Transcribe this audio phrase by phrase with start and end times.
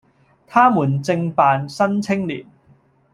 [0.47, 2.39] 他們正辦《新青年》，